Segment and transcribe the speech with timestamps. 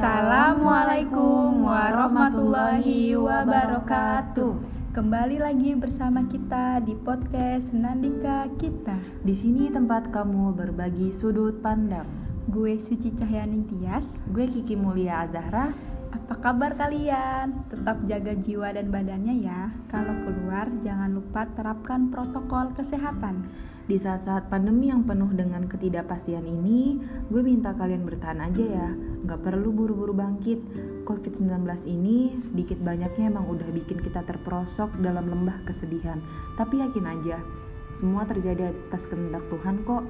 [0.00, 4.56] Assalamualaikum warahmatullahi wabarakatuh.
[4.96, 8.96] Kembali lagi bersama kita di podcast Nandika Kita.
[9.20, 12.08] Di sini tempat kamu berbagi sudut pandang.
[12.48, 14.16] Gue Suci Cahyaning Tias.
[14.32, 15.76] Gue Kiki Mulia Azahra.
[16.16, 17.68] Apa kabar kalian?
[17.68, 19.68] Tetap jaga jiwa dan badannya ya.
[19.92, 23.52] Kalau keluar jangan lupa terapkan protokol kesehatan.
[23.90, 26.94] Di saat-saat pandemi yang penuh dengan ketidakpastian ini,
[27.26, 28.88] gue minta kalian bertahan aja ya.
[29.26, 30.62] Gak perlu buru-buru bangkit.
[31.02, 36.22] COVID-19 ini sedikit banyaknya emang udah bikin kita terperosok dalam lembah kesedihan.
[36.54, 37.42] Tapi yakin aja,
[37.90, 40.06] semua terjadi atas kehendak Tuhan kok.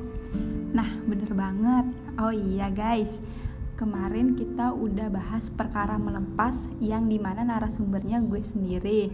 [0.77, 1.89] Nah, bener banget.
[2.21, 3.17] Oh iya guys,
[3.81, 9.09] kemarin kita udah bahas perkara melepas yang di mana narasumbernya gue sendiri.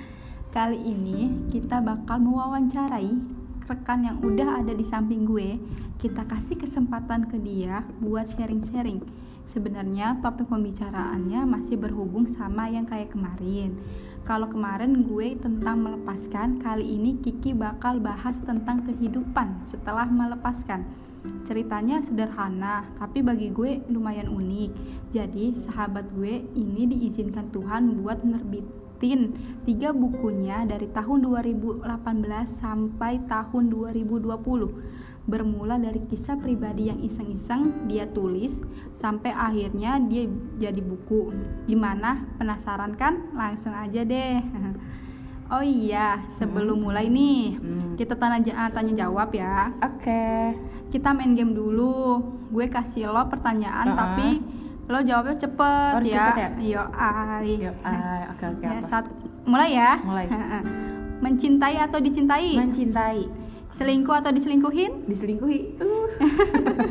[0.56, 3.35] Kali ini kita bakal mewawancarai
[3.66, 5.58] rekan yang udah ada di samping gue,
[5.98, 9.02] kita kasih kesempatan ke dia buat sharing-sharing.
[9.46, 13.78] Sebenarnya topik pembicaraannya masih berhubung sama yang kayak kemarin.
[14.26, 20.82] Kalau kemarin gue tentang melepaskan, kali ini Kiki bakal bahas tentang kehidupan setelah melepaskan.
[21.46, 24.70] Ceritanya sederhana, tapi bagi gue lumayan unik.
[25.14, 29.20] Jadi, sahabat gue ini diizinkan Tuhan buat nerbit ngikutin
[29.68, 31.84] tiga bukunya dari tahun 2018
[32.48, 38.64] sampai tahun 2020 bermula dari kisah pribadi yang iseng-iseng dia tulis
[38.96, 40.24] sampai akhirnya dia
[40.56, 41.28] jadi buku
[41.68, 44.40] gimana penasaran kan langsung aja deh
[45.52, 46.84] oh iya sebelum hmm.
[46.88, 48.00] mulai nih hmm.
[48.00, 50.56] kita tanya tanya jawab ya oke okay.
[50.88, 53.98] kita main game dulu gue kasih lo pertanyaan uh -uh.
[53.98, 54.28] tapi
[54.86, 56.14] lo jawabnya cepet Harus ya.
[56.30, 56.48] Cepet ya?
[56.62, 57.52] Yo ai.
[57.58, 58.22] Yo ai.
[58.30, 58.66] Oke oke.
[58.66, 59.06] Ya, saat
[59.42, 59.98] mulai ya.
[60.02, 60.26] Mulai.
[61.24, 62.54] Mencintai atau dicintai?
[62.54, 63.26] Mencintai.
[63.74, 65.10] Selingkuh atau diselingkuhin?
[65.10, 65.60] Diselingkuhi.
[65.82, 66.08] Uh.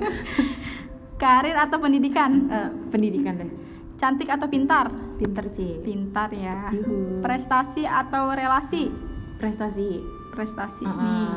[1.21, 2.51] Karir atau pendidikan?
[2.51, 3.51] Uh, pendidikan deh.
[3.95, 4.91] Cantik atau pintar?
[5.15, 5.79] Pintar sih.
[5.79, 6.67] Pintar ya.
[6.75, 7.23] Yuhu.
[7.23, 8.91] Prestasi atau relasi?
[9.39, 10.03] Prestasi.
[10.35, 10.99] Prestasi uh -uh.
[10.99, 11.31] nih.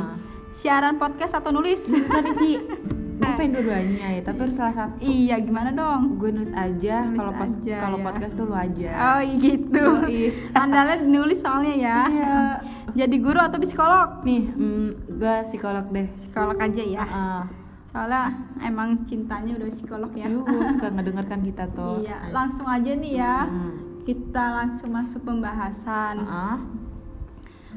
[0.59, 1.87] Siaran podcast atau nulis?
[1.87, 2.53] Nulis Ci.
[3.19, 4.95] gue pengen dua-duanya ya tapi harus salah satu.
[5.03, 6.23] Iya gimana dong?
[6.23, 8.05] Gue nulis aja kalau pas kalau ya.
[8.07, 8.91] podcast tuh lu aja.
[8.95, 9.85] Oh gitu.
[10.63, 11.99] Andalnya nulis soalnya ya.
[12.07, 12.39] Iya.
[13.05, 14.23] jadi guru atau psikolog?
[14.23, 16.07] Nih mm, gue psikolog deh.
[16.15, 17.03] Psikolog aja ya.
[17.03, 17.43] Uh -uh.
[17.89, 18.31] soalnya
[18.63, 20.27] emang cintanya udah psikolog ya.
[20.31, 22.07] Yuh, suka ngedengarkan kita tuh.
[22.07, 23.37] Iya langsung aja nih ya.
[23.45, 23.75] Hmm.
[24.09, 26.17] kita langsung masuk pembahasan.
[26.23, 26.57] Uh -uh.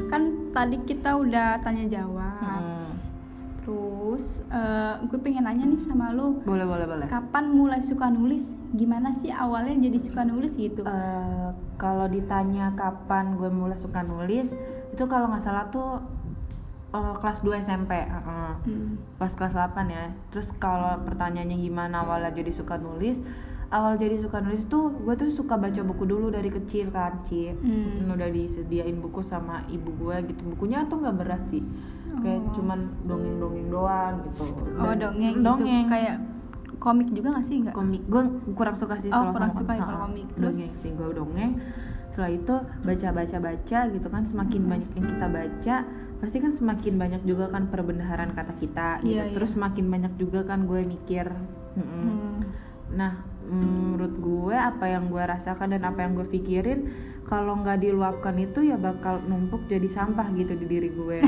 [0.08, 0.24] kan
[0.56, 2.40] tadi kita udah tanya jawab.
[2.40, 3.11] Hmm
[3.62, 6.42] Terus uh, gue pengen nanya nih sama lu.
[6.42, 7.08] Boleh boleh boleh.
[7.08, 8.42] Kapan mulai suka nulis?
[8.74, 10.82] Gimana sih awalnya jadi suka nulis gitu?
[10.82, 14.50] Uh, kalau ditanya kapan gue mulai suka nulis,
[14.90, 16.02] itu kalau nggak salah tuh
[16.96, 17.92] uh, kelas 2 SMP.
[18.08, 18.98] Uh, hmm.
[19.22, 20.10] Pas kelas 8 ya.
[20.34, 23.20] Terus kalau pertanyaannya gimana awalnya jadi suka nulis?
[23.72, 27.56] Awal jadi suka nulis tuh gue tuh suka baca buku dulu dari kecil kan Ci
[27.56, 28.04] hmm.
[28.12, 31.64] udah disediain buku sama ibu gue gitu bukunya tuh nggak berat sih
[32.20, 32.52] kayak oh.
[32.52, 34.44] cuman dongeng-dongeng doang gitu
[34.76, 35.92] oh dongeng dongeng gitu.
[35.96, 36.16] kayak
[36.82, 38.22] komik juga gak sih nggak komik gue
[38.60, 40.44] kurang suka sih oh, kurang suka ya kalau komik Terus?
[40.44, 41.52] dongeng sih gue dongeng
[42.12, 44.72] setelah itu baca baca baca gitu kan semakin hmm.
[44.76, 45.76] banyak yang kita baca
[46.20, 49.58] pasti kan semakin banyak juga kan perbendaharaan kata kita gitu yeah, terus yeah.
[49.58, 52.04] semakin banyak juga kan gue mikir mm -mm.
[52.04, 52.38] Hmm.
[52.94, 56.88] nah menurut gue apa yang gue rasakan dan apa yang gue pikirin
[57.28, 61.20] kalau nggak diluapkan itu ya bakal numpuk jadi sampah gitu di diri gue.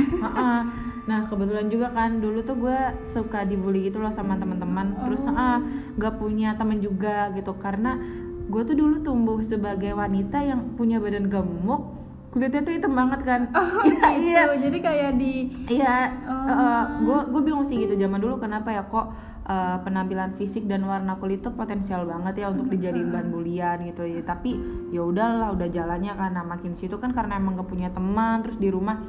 [1.09, 2.79] nah kebetulan juga kan dulu tuh gue
[3.11, 4.99] suka dibully gitu loh sama teman-teman.
[5.03, 5.59] Terus ah
[5.99, 7.99] nggak punya teman juga gitu karena
[8.47, 12.03] gue tuh dulu tumbuh sebagai wanita yang punya badan gemuk
[12.33, 14.49] kulitnya tuh hitam banget kan oh gitu iya.
[14.57, 15.33] jadi kayak di
[15.69, 16.49] iya oh.
[16.49, 19.13] uh, gue gue bingung sih gitu zaman dulu kenapa ya kok
[19.47, 24.03] uh, penampilan fisik dan warna kulit itu potensial banget ya untuk dijadiin bahan bulian gitu.
[24.07, 24.55] Ya tapi
[24.91, 28.69] ya udahlah udah jalannya karena makin situ kan karena emang gak punya teman terus di
[28.71, 28.99] rumah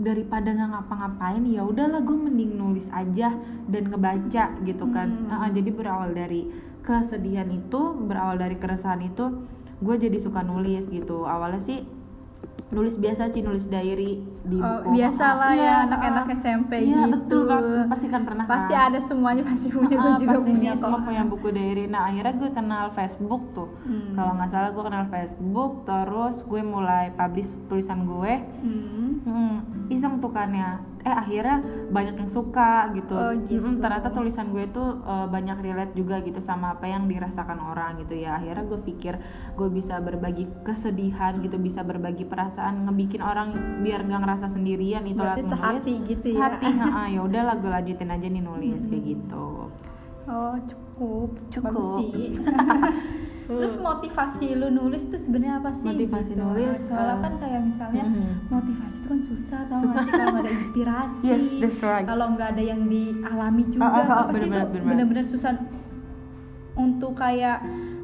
[0.00, 3.36] daripada nggak ngapa-ngapain ya udahlah gue mending nulis aja
[3.68, 5.28] dan ngebaca gitu kan.
[5.28, 5.44] Hmm.
[5.44, 6.48] uh, jadi berawal dari
[6.80, 9.44] kesedihan itu berawal dari keresahan itu
[9.80, 11.28] gue jadi suka nulis gitu.
[11.28, 11.84] Awalnya sih
[12.72, 17.04] nulis biasa sih nulis diary di oh, buku biasa lah ya anak-anak uh, SMP iya,
[17.04, 17.12] gitu.
[17.12, 18.88] betul kan pasti kan pernah pasti kan?
[18.88, 21.84] ada semuanya pasti punya uh, gue juga pasti punya semua punya buku diary.
[21.92, 23.68] Nah akhirnya gue kenal Facebook tuh.
[23.84, 24.16] Hmm.
[24.16, 28.32] kalau nggak salah gue kenal Facebook terus gue mulai publish tulisan gue.
[28.64, 29.10] Hmm.
[29.20, 29.56] Hmm,
[29.92, 30.80] iseng tuh kan ya.
[31.00, 33.60] Eh akhirnya banyak yang suka gitu, oh, gitu.
[33.60, 38.00] Hmm, ternyata tulisan gue tuh uh, banyak relate juga gitu sama apa yang dirasakan orang
[38.04, 38.40] gitu ya.
[38.40, 39.20] Akhirnya gue pikir
[39.56, 43.52] gue bisa berbagi kesedihan gitu bisa berbagi perasaan ngebikin orang
[43.84, 46.66] biar nggak ngerasa sendirian itu Berarti sehati gitu ya sehati
[47.18, 48.90] ya udahlah gue lanjutin aja nih nulis hmm.
[48.94, 49.46] kayak gitu
[50.30, 51.74] oh cukup Cukup.
[51.74, 52.28] Bagus sih
[53.50, 56.38] terus motivasi lu nulis tuh sebenarnya apa sih Motivasi gitu?
[56.38, 58.46] nulis, soalnya uh, kan kayak misalnya mhm.
[58.46, 61.26] motivasi itu kan susah tau gak sih kalau nggak ada inspirasi
[61.66, 62.06] Yes, right.
[62.06, 64.86] kalau nggak ada yang dialami juga Ah, ah, ah, apa sih itu bener-bener, bener-bener.
[64.86, 65.52] bener-bener susah
[66.78, 67.58] untuk kayak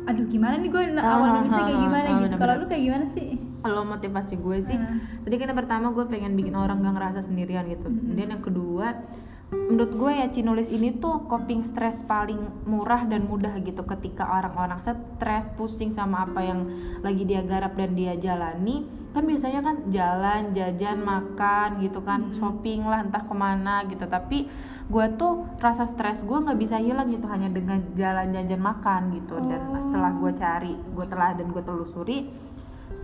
[0.06, 2.64] aduh gimana nih gue Ah, awal ah, nulisnya kayak ah, gimana ah, gitu kalau lu
[2.66, 3.28] kayak gimana sih
[3.66, 5.26] kalau motivasi gue sih Hmm.
[5.26, 7.90] tadi kan yang pertama gue pengen bikin orang gak ngerasa sendirian gitu.
[7.90, 7.98] Hmm.
[7.98, 8.86] kemudian yang kedua
[9.46, 14.26] menurut gue ya Ci nulis ini tuh coping stres paling murah dan mudah gitu ketika
[14.26, 16.66] orang-orang stres pusing sama apa yang
[17.02, 18.82] lagi dia garap dan dia jalani.
[19.14, 24.02] Kan biasanya kan jalan jajan makan gitu kan shopping lah entah ke mana gitu.
[24.10, 24.50] Tapi
[24.86, 29.38] gue tuh rasa stres gue nggak bisa hilang gitu hanya dengan jalan jajan makan gitu.
[29.46, 32.18] Dan setelah gue cari gue telah dan gue telusuri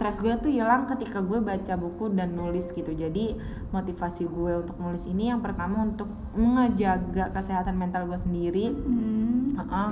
[0.02, 3.38] stres gue tuh hilang ketika gue baca buku dan nulis gitu jadi
[3.70, 9.54] motivasi gue untuk nulis ini yang pertama untuk menjaga kesehatan mental gue sendiri hmm.
[9.54, 9.90] Heeh.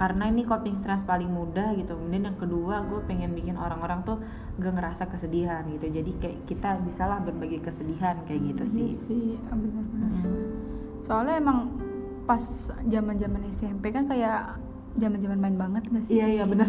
[0.00, 4.16] karena ini coping stres paling mudah gitu kemudian yang kedua gue pengen bikin orang-orang tuh
[4.56, 9.26] gak ngerasa kesedihan gitu jadi kayak kita bisalah berbagi kesedihan kayak gitu sih Iya sih
[9.52, 10.08] bener-bener.
[10.24, 10.40] Mm-mm.
[11.04, 11.76] soalnya emang
[12.24, 12.40] pas
[12.80, 14.56] zaman zaman SMP kan kayak
[14.96, 16.64] zaman zaman main banget gak sih Iya, iya, bener.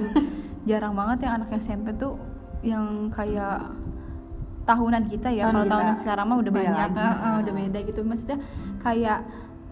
[0.68, 2.20] jarang banget yang anak SMP tuh
[2.62, 3.72] yang kayak
[4.64, 5.74] tahunan kita ya kalau kita.
[5.74, 7.00] tahunan sekarang mah udah banyak lagi.
[7.00, 8.38] ah, ah, udah beda gitu maksudnya
[8.80, 9.20] kayak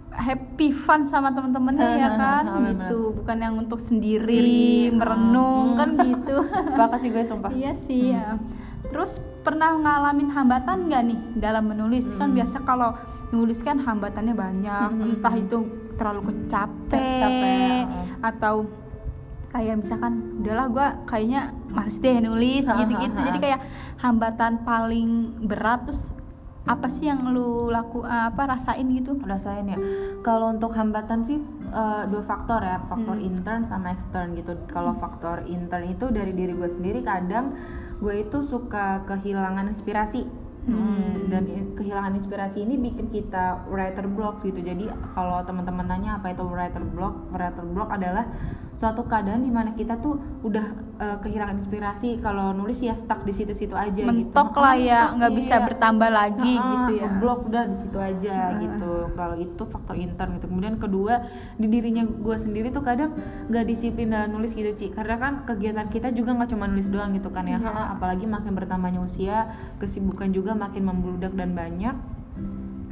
[0.09, 5.85] happy fun sama temen-temennya ya kan gitu bukan yang untuk sendiri merenung ah.
[5.85, 6.35] kan gitu
[6.73, 8.41] sepakat sih gue sumpah Iya sih ya.
[8.83, 12.07] Terus pernah ngalamin hambatan nggak nih dalam menulis?
[12.15, 12.37] Kan Hmm.
[12.39, 12.95] biasa kalau
[13.29, 15.03] nulis kan hambatannya banyak, Hmm.
[15.11, 15.57] entah itu
[15.93, 17.83] terlalu kecapek Capek,
[18.23, 18.63] atau
[19.47, 23.19] kayak misalkan udahlah gua kayaknya males deh nulis gitu-gitu.
[23.19, 23.59] Jadi kayak
[24.03, 26.13] hambatan paling berat terus
[26.67, 29.15] apa sih yang lu laku apa rasain gitu?
[29.23, 29.79] rasain ya?
[30.19, 31.39] Kalau untuk hambatan sih
[31.71, 33.27] eh, dua faktor ya faktor Hmm.
[33.31, 34.51] intern sama extern gitu.
[34.67, 37.55] Kalau faktor intern itu dari diri gue sendiri kadang
[38.03, 40.27] gue itu suka kehilangan inspirasi.
[40.67, 41.47] Hmm, dan
[41.79, 44.59] kehilangan inspirasi ini bikin kita writer block gitu.
[44.59, 48.27] Jadi kalau teman-teman nanya apa itu writer block writer block adalah
[48.77, 50.65] suatu keadaan di mana kita tuh udah
[51.01, 52.21] eh, kehilangan inspirasi.
[52.21, 55.65] Kalau nulis ya stuck di situ-situ aja Mentok gitu lah ya, nggak bisa iya.
[55.65, 57.09] bertambah lagi Ah, gitu ya.
[57.09, 58.93] ngeblok udah di situ aja gitu.
[59.17, 60.45] Kalau itu faktor intern gitu.
[60.45, 61.25] Kemudian kedua
[61.57, 63.17] di dirinya gue sendiri tuh kadang
[63.49, 64.93] nggak disiplin dalam nulis gitu Ci.
[64.93, 67.57] Karena kan kegiatan kita juga nggak cuma nulis doang gitu kan ya.
[67.57, 69.49] Ha, apalagi makin bertambahnya usia
[69.81, 71.97] kesibukan juga makin membludak dan banyak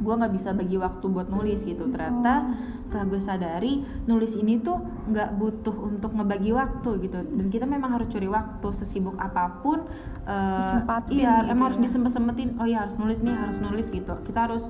[0.06, 1.90] gue nggak bisa bagi waktu buat nulis gitu.
[1.90, 2.54] Ternyata
[2.86, 3.72] setelah gue sadari
[4.06, 4.78] nulis ini tuh
[5.10, 7.18] nggak butuh untuk ngebagi waktu gitu.
[7.26, 9.82] Dan kita memang harus curi waktu sesibuk apa pun
[10.26, 11.84] Disempatin iya gitu emang harus ya.
[11.90, 12.48] disempet-sempetin.
[12.62, 14.14] Oh ya harus nulis nih harus nulis gitu.
[14.22, 14.64] Kita harus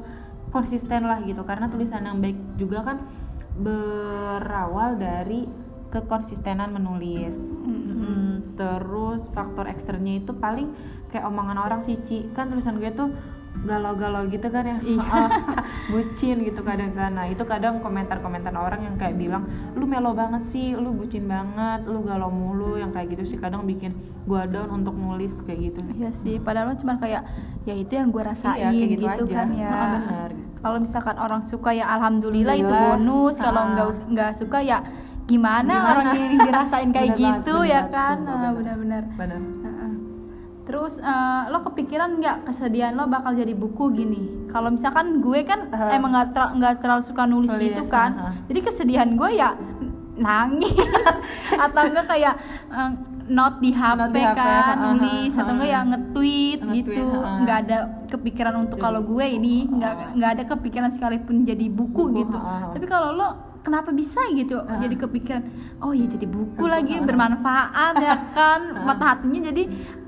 [0.49, 2.97] konsisten lah gitu karena tulisan yang baik juga kan
[3.61, 5.49] berawal dari
[5.93, 7.37] kekonsistenan menulis.
[7.65, 10.73] Mm, terus faktor eksternnya itu paling
[11.09, 12.29] kayak omongan orang sih Ci.
[12.37, 13.09] Kan tulisan gue tuh
[13.63, 15.21] galau-galau gitu kan ya Iya.
[15.93, 20.43] bucin gitu kadang kan nah itu kadang komentar-komentar orang yang kayak bilang lu melo banget
[20.47, 24.69] sih lu bucin banget lu galau mulu yang kayak gitu sih kadang bikin gua down
[24.75, 27.23] untuk nulis kayak gitu Iya sih, padahal cuma kayak
[27.63, 29.35] ya itu yang gue rasain Iya, kayak gitu, gitu aja.
[29.35, 29.69] kan ya.
[29.69, 30.31] Heeh, benar.
[30.59, 32.99] Kalau misalkan orang suka ya alhamdulillah, itu Alhamdulillah.
[32.99, 33.35] bonus.
[33.39, 33.71] Kalau Ah.
[33.71, 34.79] nggak nggak suka ya
[35.25, 35.89] gimana, Gimana?
[35.89, 38.17] orang yang dirasain kayak Bener banget, gitu bener ya banget, kan?
[38.19, 38.75] Nah, bener.
[38.77, 39.41] benar-benar.
[40.67, 44.23] Terus eh, lo kepikiran nggak kesedihan lo bakal jadi buku gini?
[44.47, 45.95] Kalau misalkan gue kan Ah.
[45.95, 48.33] emang nggak ter- nggak terlalu suka nulis Nulis, gitu kan, ah.
[48.45, 49.55] jadi kesedihan gue ya
[50.17, 50.75] nangis.
[51.65, 52.35] Atau enggak kayak
[52.67, 52.91] eh,
[53.27, 55.33] note di HP, Note di HP, kan ah, nulis.
[55.33, 57.05] Atau enggak ya nge-tweet Nge-tweet, gitu.
[57.43, 62.19] nggak ada kepikiran untuk kalau gue ini nggak nggak ada kepikiran sekalipun jadi buku, Buku,
[62.23, 62.39] gitu.
[62.71, 63.29] tapi kalau lo
[63.61, 65.43] kenapa bisa gitu jadi kepikiran
[65.81, 68.61] oh iya jadi buku lagi bermanfaat ya kan?
[68.81, 69.67] Mata hatinya jadi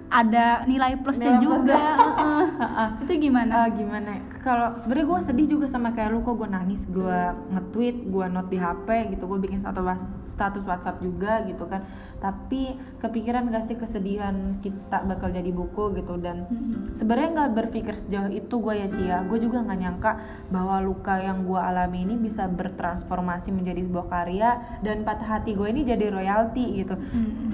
[0.08, 2.44] ada nilai plusnya Nilai juga plusnya.
[2.58, 2.88] Heeh.
[3.04, 4.22] itu gimana Ah, gimana ya?
[4.48, 7.20] Kalau sebenarnya gue sedih juga sama kayak lu kok gue nangis gue
[7.52, 11.84] nge-tweet gue note di HP gitu gue bikin satu was- status WhatsApp juga gitu kan.
[12.16, 16.16] Tapi kepikiran gak sih kesedihan kita bakal jadi buku gitu?
[16.16, 16.48] Dan
[16.92, 20.12] sebenarnya nggak berpikir sejauh itu gue ya Cia gue juga nggak nyangka
[20.48, 24.50] bahwa luka yang gue alami ini bisa bertransformasi menjadi sebuah karya
[24.80, 26.96] dan patah hati gue ini jadi royalti gitu.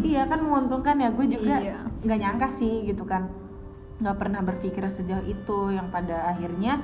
[0.00, 1.10] Iya kan menguntungkan ya.
[1.10, 1.76] Gue juga Iya.
[2.00, 3.26] nggak nyangka sih gitu kan
[3.98, 5.58] nggak pernah berpikir sejauh itu.
[5.70, 6.82] Yang pada akhirnya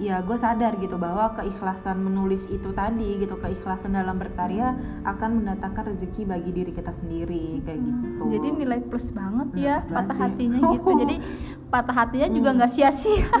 [0.00, 4.72] ya gue sadar gitu bahwa keikhlasan menulis itu tadi gitu keikhlasan dalam berkarya
[5.04, 8.24] akan mendatangkan rezeki bagi diri kita sendiri kayak gitu.
[8.32, 10.22] Jadi nilai plus banget Nilai ya plus patah sih.
[10.24, 10.90] hatinya gitu.
[10.96, 11.16] Jadi
[11.72, 13.28] patah hatinya juga nggak sia-sia.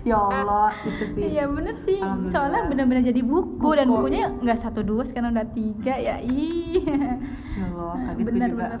[0.00, 1.28] Ya Allah itu sih.
[1.28, 2.00] Iya bener sih.
[2.32, 4.08] Soalnya bener-bener jadi buku, dan Buku.
[4.08, 6.80] bukunya nggak satu dua sekarang udah tiga ya ih.
[7.52, 8.80] Ya Allah bener juga.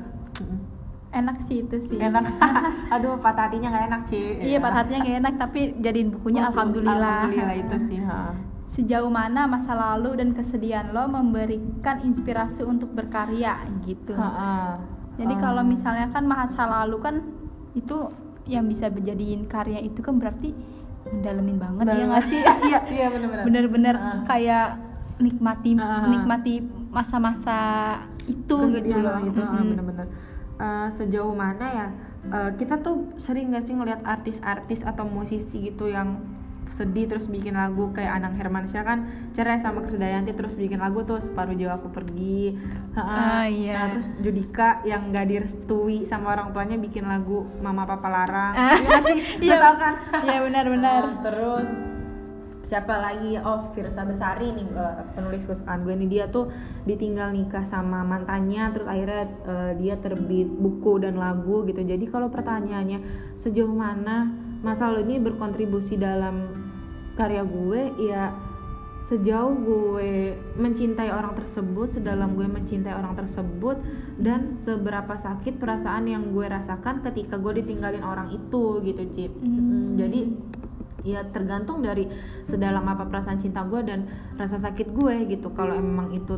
[1.10, 1.98] enak sih itu sih.
[1.98, 2.22] Enak.
[2.94, 6.96] Aduh patah hatinya nggak enak sih iya patah hatinya nggak enak tapi jadiin bukunya alhamdulillah.
[7.26, 8.20] alhamdulillah itu sih ha.
[8.70, 14.14] sejauh mana masa lalu dan kesedihan lo memberikan inspirasi untuk berkarya gitu.
[14.14, 14.52] Ha, ha.
[15.16, 17.14] jadi Um, kalau misalnya kan masa lalu kan
[17.72, 18.14] itu
[18.46, 20.54] yang bisa dijadiin karya itu kan berarti
[21.06, 22.40] mendalemin banget ya nggak sih?
[22.68, 24.66] Iya iya benar-benar bener-bener kayak
[25.18, 26.06] nikmati Ah.
[26.06, 26.54] nikmati
[26.88, 27.58] masa-masa
[28.24, 29.10] itu gitu Kesedihan loh.
[29.10, 29.68] lah itu ah, Mm-mm.
[29.68, 30.06] bener-bener
[30.60, 31.86] Eh, sejauh mana ya
[32.28, 36.20] eh, kita tuh sering gak sih ngeliat artis-artis atau musisi gitu yang
[36.76, 38.98] sedih terus bikin lagu kayak Anang Hermansyah kan
[39.32, 42.60] cerai sama Krisdayanti terus bikin lagu tuh separuh jiwaku pergi
[42.92, 43.16] Ha-ha.
[43.40, 43.72] Ah, iya.
[43.72, 48.52] Nah, terus Judika yang gak direstui sama orang tuanya bikin lagu Mama Papa Larang.
[48.52, 49.56] Iya nggak sih Iya.
[49.80, 49.94] Kan
[50.28, 51.02] Iya, benar-benar.
[51.08, 51.68] Nah, terus
[52.60, 53.40] siapa lagi?
[53.40, 56.08] Oh Firsa Besari nih eh, penulis kesukaan gue nih.
[56.08, 56.52] Dia tuh
[56.84, 61.80] ditinggal nikah sama mantannya terus akhirnya eh, dia terbit buku dan lagu gitu.
[61.80, 64.28] Jadi kalau pertanyaannya sejauh mana
[64.60, 66.52] masa lalu ini berkontribusi dalam
[67.16, 67.80] karya gue?
[68.00, 68.32] Ya
[69.10, 73.82] sejauh gue mencintai orang tersebut sedalam gue mencintai orang tersebut
[74.22, 79.34] dan seberapa sakit perasaan yang gue rasakan ketika gue ditinggalin orang itu gitu Cip.
[79.42, 80.20] Mm, jadi
[81.06, 82.08] ya tergantung dari
[82.44, 85.52] sedalam apa perasaan cinta gue dan rasa sakit gue gitu.
[85.52, 86.36] Kalau emang itu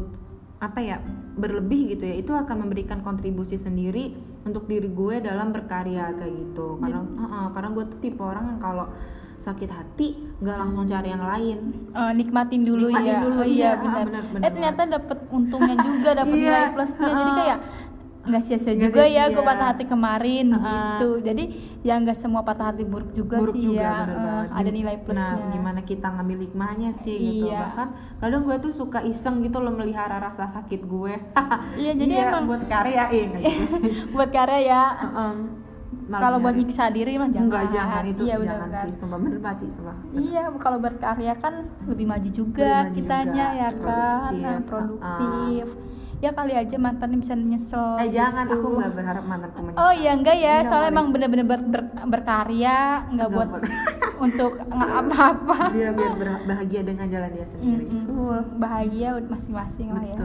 [0.62, 1.02] apa ya
[1.34, 4.14] berlebih gitu ya itu akan memberikan kontribusi sendiri
[4.46, 6.78] untuk diri gue dalam berkarya kayak gitu.
[6.78, 8.86] Karena uh-uh, karena gue tuh tipe orang yang kalau
[9.42, 11.58] sakit hati nggak langsung cari yang lain.
[11.90, 13.70] Eh, nikmatin dulu Nikmatin ya dulu, oh iya, iya.
[13.74, 17.10] ah, benar benar, benar eh ternyata dapet untungnya juga dapet Iya, nilai plusnya.
[17.10, 17.36] Jadi ah.
[17.36, 17.58] kayak
[18.22, 19.34] nggak sia-sia juga ya sia-sia.
[19.34, 20.94] gue patah hati kemarin Ah.
[20.94, 21.18] gitu.
[21.20, 21.44] Jadi
[21.80, 24.46] ya nggak semua patah hati buruk juga buruk sih juga ya bener banget.
[24.54, 25.26] ada nilai plusnya.
[25.34, 27.46] nah gimana kita ngambil hikmahnya sih gitu.
[27.46, 27.58] Iya.
[27.60, 27.88] bahkan
[28.18, 31.14] kadang gue tuh suka iseng gitu loh melihara rasa sakit gue.
[31.82, 33.76] Iya, jadi emang- buat karyain kayak gitu
[34.10, 34.82] buat karya ya.
[35.02, 35.34] Heeh.
[36.02, 37.46] Malah kalau buat nyiksa diri mah jangan.
[37.46, 38.02] Enggak jangan.
[38.04, 38.92] Itu iya jangan benar sih.
[38.96, 39.96] Sumpah bener sumpah.
[40.12, 41.54] Iya, kalau berkarya kan
[41.86, 44.42] lebih maju juga Lebih maju kitanya juga, ya kan, produktif.
[44.42, 45.66] Nah, produktif.
[46.22, 47.98] Ya kali aja mantannya bisa nyesel.
[47.98, 48.54] eh jangan gitu.
[48.56, 50.94] aku nggak berharap mantanku menyesal Oh iya enggak ya, Enggak soalnya boleh.
[50.94, 52.78] emang bener-bener ber- ber- berkarya,
[53.10, 53.48] nggak buat
[54.24, 55.56] untuk nggak apa-apa.
[55.68, 56.12] dia biar
[56.44, 58.06] bahagia dengan jalan dia sendiri Mm-mm.
[58.06, 58.38] Betul.
[58.56, 60.16] Bahagia masing-masing lah ya.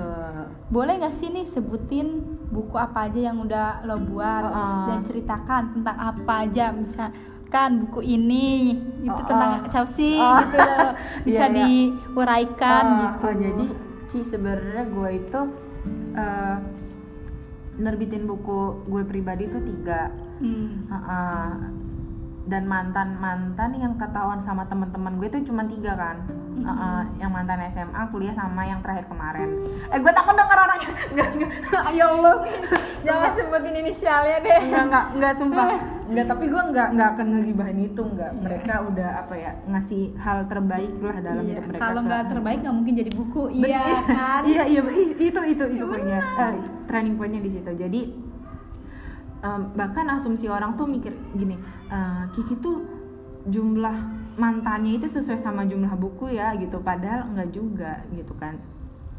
[0.69, 2.07] Boleh nggak sih nih sebutin
[2.47, 4.85] buku apa aja yang udah lo buat Oh, oh.
[4.85, 9.67] dan ceritakan tentang apa aja misalkan buku ini itu Oh, tentang oh.
[9.67, 10.45] siapa sih Oh.
[10.45, 10.93] gitu loh.
[11.25, 11.57] bisa Iya, iya.
[11.57, 13.23] diuraikan Oh, gitu.
[13.23, 13.65] oh, jadi
[14.07, 15.39] Ci sebenarnya gue itu
[16.15, 16.57] eh,
[17.77, 20.09] nerbitin buku gue pribadi tuh tiga.
[20.37, 20.85] Hmm.
[20.89, 21.49] Heeh.
[22.47, 26.23] dan mantan mantan yang ketahuan sama teman-teman gue itu cuma tiga kan.
[26.63, 29.59] Heeh, yang mantan SMA kuliah sama yang terakhir kemarin.
[29.91, 30.91] Eh gue takut denger orangnya.
[31.11, 31.29] Nggak.
[31.91, 32.35] Ya Allah
[33.07, 34.59] Jangan sebutin inisialnya deh.
[34.65, 35.67] nggak nggak nggak sumpah.
[36.07, 40.47] Nggak tapi gue nggak nggak akan ngegibahin itu nggak mereka udah apa ya ngasih hal
[40.47, 43.43] terbaik lah dalam Iya, hidup mereka Kalau ke- nggak terbaik nggak mungkin jadi buku.
[43.49, 44.41] Ben- Iya kan?
[44.45, 44.81] iya iya
[45.19, 46.21] itu itu itu poinnya.
[46.23, 46.51] Eh,
[46.85, 47.67] training pointnya di situ.
[47.69, 48.01] Jadi
[49.37, 52.87] em, bahkan asumsi orang tuh mikir gini eh, Kiki tuh
[53.45, 53.95] jumlah
[54.35, 56.79] mantannya itu sesuai sama jumlah buku ya gitu.
[56.79, 58.55] Padahal nggak juga gitu kan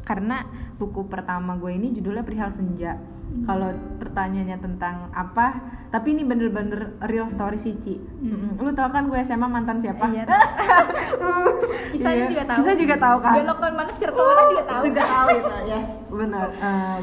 [0.09, 0.41] karena
[0.75, 2.97] buku pertama gue ini judulnya Perihal Senja
[3.45, 8.57] kalau pertanyaannya tentang apa tapi ini bener-bener real story sih Ci Mm-mm.
[8.57, 10.25] lu tau kan gue SMA mantan siapa Iya.
[11.91, 12.27] Kisahnya Iya.
[12.27, 12.57] juga tahu.
[12.59, 14.83] Kisah juga tahu kan Belok ke mana, circle mana juga tahu.
[14.83, 15.29] juga tahu
[15.67, 16.47] yes benar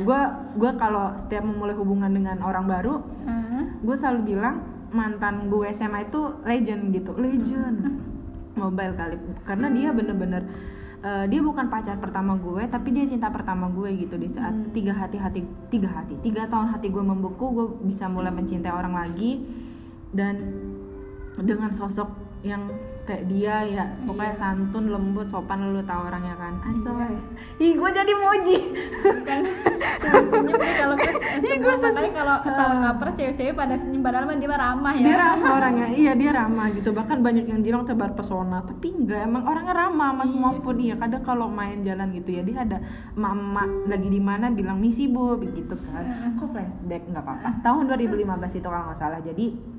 [0.01, 0.21] gue
[0.57, 3.79] gue kalau setiap memulai hubungan dengan orang baru Hmm.
[3.81, 4.57] gue selalu bilang
[4.89, 8.03] mantan gue SMA itu legend gitu legend
[8.55, 10.43] mobile kali karena dia bener-bener
[11.07, 14.75] eh, dia bukan pacar pertama gue tapi dia cinta pertama gue gitu di saat Hmm.
[14.75, 18.99] tiga hati hati tiga hati tiga tahun hati gue membeku gue bisa mulai mencintai orang
[18.99, 19.47] lagi
[20.11, 20.35] dan
[21.39, 22.11] dengan sosok
[22.43, 22.67] yang
[23.07, 23.85] kayak dia ya.
[24.03, 24.39] Pokoknya Iya.
[24.39, 26.55] santun lembut sopan lu tahu orangnya kan.
[26.61, 27.15] Asoy
[27.57, 28.59] ih gue jadi moji
[29.23, 29.41] kan
[29.97, 34.61] senyum-senyum nih kalau gue Iya, makanya kalau salah kaper cewek-cewek pada senyum padahal dia mah
[34.61, 35.05] ramah ya.
[35.05, 35.87] Dia ramah orangnya.
[35.93, 36.91] Iya dia ramah gitu.
[36.91, 38.61] Bahkan banyak yang bilang tebar pesona.
[38.61, 40.41] Tapi enggak emang orangnya ramah mas Iya.
[40.43, 42.79] maupun iya kadang kalau main jalan gitu ya dia ada
[43.15, 46.35] mama lagi di mana bilang misi bu begitu kan.
[46.37, 47.07] Kok flashback?
[47.07, 47.49] Nggak apa-apa.
[47.63, 49.21] Tahun 2015 itu kalau nggak salah.
[49.23, 49.76] Jadi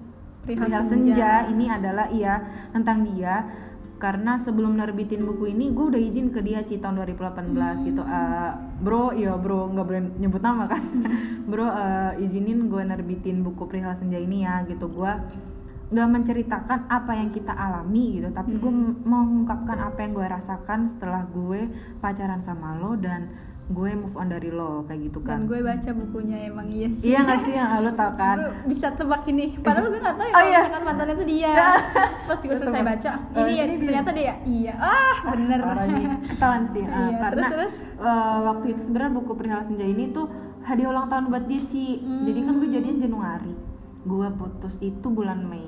[0.48, 1.12] Perihal Perihal Senja.
[1.12, 2.40] senja ini adalah iya
[2.72, 3.44] tentang dia.
[3.98, 8.06] Karena sebelum nerbitin buku ini gue udah izin ke dia Ci tahun 2018 gitu.
[8.06, 10.84] Eh, bro iya bro nggak boleh nyebut nama kan.
[11.50, 14.86] Bro eh, izinin gue nerbitin buku perihal senja ini ya gitu.
[14.86, 15.10] Gue
[15.88, 18.30] nggak menceritakan apa yang kita alami gitu.
[18.30, 19.02] Tapi gue Mm-mm.
[19.08, 21.66] mau mengungkapkan apa yang gue rasakan setelah gue
[21.98, 23.34] pacaran sama lo dan
[23.68, 25.40] gue move on dari lo kayak gitu dan kan.
[25.44, 27.12] gue baca bukunya emang iya sih.
[27.12, 27.52] Iya gak sih?
[27.52, 28.38] Yang lo tau kan?
[28.38, 29.46] Gue bisa tebak ini.
[29.58, 30.60] Padahal gue gak tahu ya Oh, kalau iya.
[30.62, 31.54] misalkan mantannya itu dia.
[32.08, 34.34] Terus pas gue selesai baca Oh, ini ya ini ternyata dia.
[34.42, 34.74] Iya.
[34.78, 35.60] Ah bener.
[36.30, 36.82] Ketahuan sih.
[36.82, 37.74] Ah, Iya, karena terus, terus?
[38.00, 40.26] eh, waktu itu sebenarnya buku perihal senja ini tuh
[40.62, 41.88] hadiah ulang tahun buat dia Ci.
[42.24, 42.76] Jadi kan gue Hmm.
[42.78, 43.54] jadian Januari.
[44.02, 45.68] Gue putus itu bulan Mei.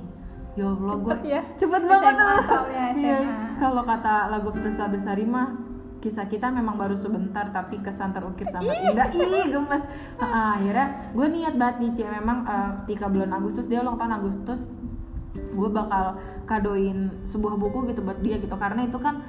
[0.55, 1.41] Ya Allah gue Cepet ya?
[1.53, 2.43] cepet banget SMA tuh.
[2.45, 3.17] soalnya, Iya,
[3.55, 5.55] kalau kata lagu Frisa Besari mah
[5.99, 9.07] kisah kita memang baru sebentar tapi kesan terukir sangat indah.
[9.11, 9.83] Ih gemes.
[10.15, 14.15] Ah, akhirnya gue niat banget nih Ci memang eh, ketika bulan Agustus dia ulang tahun
[14.15, 14.71] Agustus
[15.35, 18.55] gue bakal kadoin sebuah buku gitu buat dia gitu.
[18.55, 19.21] Karena itu kan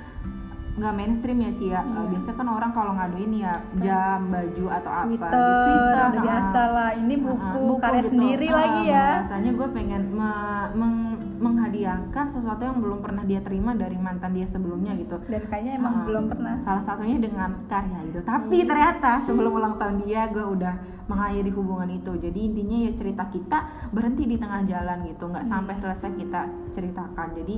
[0.71, 1.83] nggak mainstream ya Ci ya.
[1.83, 1.99] Iya.
[1.99, 5.50] Eh, biasa kan orang kalau ngadoin ya jam baju atau apa Twitter, gitu.
[5.67, 6.23] Sweater, udah ah.
[6.23, 6.91] biasa lah.
[6.95, 8.11] Ini buku, Ah, karya gitu.
[8.15, 9.09] sendiri Ah, lagi ya.
[9.21, 11.00] Biasanya gue pengen me- meng-
[11.40, 15.16] menghadiahkan sesuatu yang belum pernah dia terima dari mantan dia sebelumnya gitu.
[15.25, 18.20] dan kayaknya emang Ah, belum pernah Salah satunya dengan karya gitu.
[18.20, 18.68] Tapi Iya.
[18.68, 20.75] ternyata sebelum ulang tahun dia gue udah
[21.09, 22.12] mengakhiri hubungan itu.
[22.14, 23.59] Jadi intinya ya cerita kita
[23.90, 25.52] berhenti di tengah jalan gitu, nggak Hmm.
[25.56, 27.28] sampai selesai kita ceritakan.
[27.35, 27.56] Jadi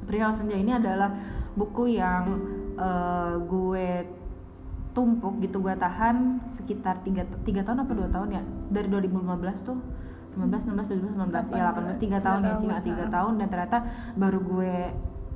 [0.00, 1.10] Perihal Senja ini adalah
[1.52, 2.24] buku yang
[2.76, 3.88] eh, gue
[4.90, 9.78] tumpuk gitu gue tahan sekitar tiga tiga tahun apa dua tahun ya dari 2015 tuh
[10.36, 13.08] 15, 16, 17, 19, ya 18, 3 tiga tahun ya cuma 3 ah.
[13.10, 13.32] tahun.
[13.38, 13.78] Dan ternyata
[14.14, 14.74] baru gue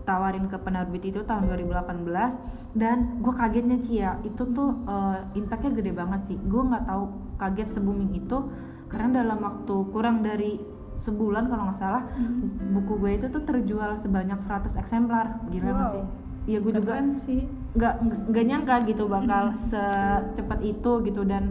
[0.05, 4.21] tawarin ke penerbit itu tahun 2018 dan gue kagetnya Ci ya.
[4.21, 6.37] Itu tuh eh, impactnya gede banget sih.
[6.39, 7.05] Gue nggak tahu
[7.41, 8.39] kaget se booming itu
[8.87, 10.61] karena dalam waktu kurang dari
[10.95, 12.71] sebulan kalau nggak salah Hmm.
[12.71, 15.43] buku gue itu tuh terjual sebanyak 100 eksemplar.
[15.51, 15.91] Gila Wow.
[15.91, 16.05] sih?
[16.45, 17.41] Iya gue juga sih.
[17.75, 21.27] nggak nggak- nggak nyangka gitu bakal secepat itu gitu.
[21.27, 21.51] Dan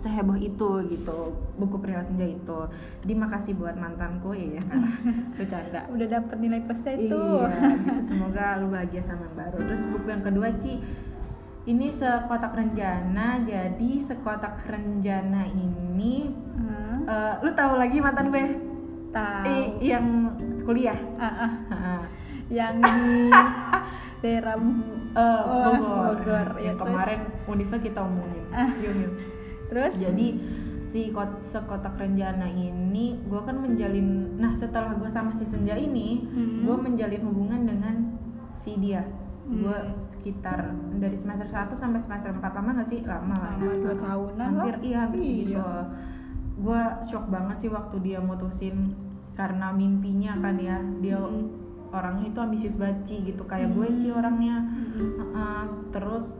[0.00, 1.18] seheboh itu gitu
[1.54, 2.60] buku Perihal Senja itu.
[3.04, 4.64] Jadi makasih buat mantanku ya.
[5.36, 5.84] Bercanda.
[5.86, 7.92] udah dapet nilai plusnya itu Iya, gitu.
[8.02, 9.58] semoga lu bahagia sama yang baru.
[9.60, 10.80] Terus buku yang kedua Ci,
[11.66, 13.44] ini sekotak renjana.
[13.44, 18.44] Jadi sekotak renjana ini, Hmm, eh, lu tahu lagi mantan gue?
[19.10, 20.32] tahu Eh, yang
[20.62, 20.96] kuliah.
[21.16, 21.52] Ah, ah.
[21.68, 22.02] Heeh.
[22.50, 23.30] yang di
[24.22, 24.56] daerah
[25.10, 26.14] Oh, Bogor.
[26.14, 26.86] Bogor, ya, yang terus?
[26.86, 28.46] kemarin Unifa kita omongin.
[28.50, 28.70] Ah.
[29.70, 30.28] Terus Jadi
[30.82, 36.26] si kot sekotak renjana ini gue kan menjalin nah setelah gue sama si Senja ini
[36.26, 36.66] Hmm.
[36.66, 38.18] gue menjalin hubungan dengan
[38.52, 39.06] si dia
[39.46, 39.86] gue Hmm.
[39.88, 43.54] sekitar dari semester 1 sampai semester 4 lama gak sih lama lah.
[43.56, 44.82] Lama, dua tahunan hampir lah.
[44.82, 45.26] iya hampir Iya.
[45.28, 45.62] segitu
[46.58, 48.76] gue shock banget sih waktu dia mutusin
[49.32, 51.46] karena mimpinya kan ya dia Hmm.
[51.88, 53.96] orangnya itu ambisius banget Ci, gitu kayak gue Hmm.
[53.96, 55.10] sih orangnya Mm-mm.
[55.16, 56.34] Heeh, terus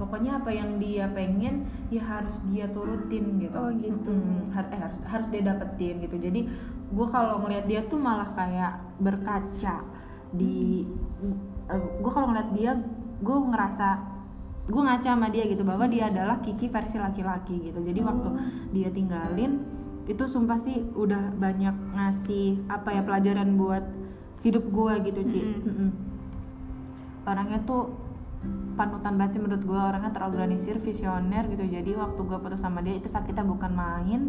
[0.00, 3.54] pokoknya apa yang dia pengen ya harus dia turutin gitu.
[3.54, 4.10] Oh, gitu.
[4.10, 4.50] Mm-mm.
[4.50, 6.16] Har- eh, harus harus dia dapetin gitu.
[6.16, 6.48] Jadi
[6.92, 9.84] gue kalau ngeliat dia tuh malah kayak berkaca
[10.32, 10.84] di
[11.72, 12.72] gue kalau ngeliat dia
[13.22, 13.88] gue ngerasa
[14.62, 17.80] gue ngaca sama dia gitu bahwa dia adalah Kiki versi laki-laki gitu.
[17.82, 18.36] Jadi waktu Oh.
[18.70, 19.62] dia tinggalin
[20.02, 23.86] itu sumpah sih udah banyak ngasih apa ya pelajaran buat
[24.42, 25.40] hidup gue gitu Ci.
[25.40, 25.62] Mm-mm.
[25.62, 25.90] Mm-mm.
[27.22, 27.94] Orangnya tuh
[28.74, 31.64] panutan banget sih menurut gue orangnya terorganisir, visioner gitu.
[31.66, 34.20] Jadi waktu gue putus sama dia itu sakitnya bukan main.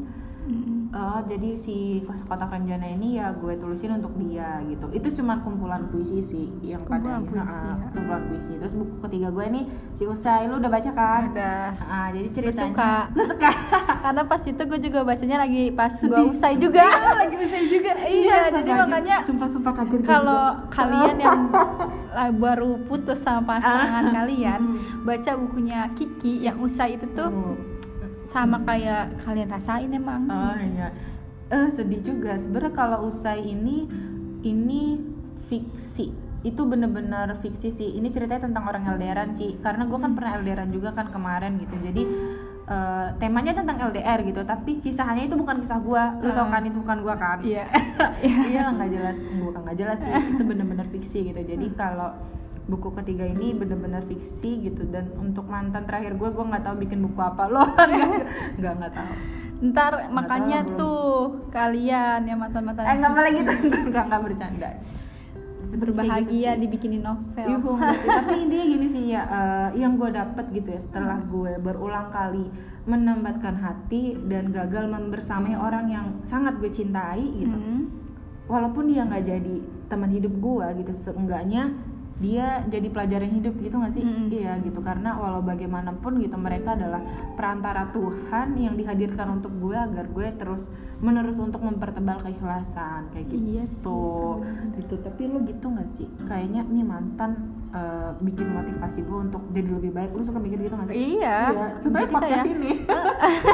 [0.44, 0.73] Mm-mm.
[0.94, 1.76] Eh, jadi si
[2.06, 4.86] kotak renjana ini ya gue tulisin untuk dia gitu.
[4.94, 7.88] Itu cuma kumpulan puisi sih yang pada Kumpulan puisi, Ah, ya.
[7.90, 8.54] kumpulan puisi.
[8.56, 11.22] Terus buku ketiga gue nih si Usai, lu udah baca kan?
[11.28, 13.50] udah Ah, jadi gue ceritanya suka Lu suka
[14.06, 16.86] karena pas itu gue juga bacanya lagi pas gue usai juga
[17.22, 17.92] lagi Usai juga.
[17.98, 21.40] Iya, jadi makanya sumpah-sumpah kaget gue kalau kalian yang
[22.12, 24.14] uh, baru putus sama pasangan Ah.
[24.14, 24.78] kalian Hmm.
[25.02, 27.58] baca bukunya Kiki yang usai itu tuh Oh.
[28.34, 30.90] Sama kayak kalian rasain emang Oh iya.
[31.54, 32.34] Eh sedih juga.
[32.42, 33.86] Sebenarnya kalau usai ini
[34.42, 34.98] ini
[35.46, 36.10] fiksi.
[36.42, 37.90] Itu bener-bener fiksi sih.
[37.94, 39.62] Ini ceritanya tentang orang LDRan, Ci.
[39.62, 41.78] Karena gue kan pernah LDRan juga kan kemarin gitu.
[41.80, 42.04] Jadi
[42.68, 46.04] eh, temanya tentang LDR gitu, tapi kisahnya itu bukan kisah gue.
[46.26, 47.38] Lu tau kan itu bukan gue kan?
[47.46, 47.70] iya
[48.52, 52.12] iya nggak jelas bukan nggak jelas sih itu bener-bener fiksi gitu jadi kalau
[52.64, 54.88] buku ketiga ini bener-bener fiksi gitu.
[54.88, 57.68] Dan untuk mantan terakhir gue gue nggak tahu bikin buku apa loh.
[58.60, 59.14] Nggak nggak tahu.
[59.64, 60.80] Ntar makanya belum.
[60.80, 61.08] tuh
[61.52, 63.52] kalian yang mantan mantan eh nggak boleh gitu.
[63.92, 64.70] Nggak nggak bercanda.
[65.74, 67.48] Berbahagia gitu dibikinin novel.
[67.50, 67.72] Yuhu,
[68.22, 72.46] tapi intinya gini sih ya eh, yang gue dapet gitu ya setelah gue berulang kali
[72.84, 77.56] menambatkan hati dan gagal membersamai orang yang sangat gue cintai gitu.
[77.56, 77.88] Hmm.
[78.44, 79.56] walaupun dia nggak jadi
[79.88, 81.72] teman hidup gue gitu seenggaknya
[82.24, 84.00] dia jadi pelajaran hidup gitu gak sih?
[84.00, 84.32] Mm-mm.
[84.32, 84.80] iya gitu.
[84.80, 90.72] Karena walau bagaimanapun gitu mereka adalah perantara Tuhan yang dihadirkan untuk gue agar gue terus
[90.98, 93.76] menerus untuk mempertebal keikhlasan kayak gitu Iya sih.
[94.80, 94.96] gitu.
[94.98, 96.08] Tapi lo gitu gak sih?
[96.22, 97.32] Kayaknya nih mantan
[97.70, 100.10] eh, bikin motivasi gue untuk jadi lebih baik.
[100.12, 101.20] Lu suka mikir gitu gak sih?
[101.20, 101.38] Iya.
[101.78, 102.72] contohnya Jadi podcast kayak- ini